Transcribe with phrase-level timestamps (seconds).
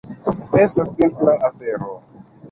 [0.61, 1.91] Estas simpla afero.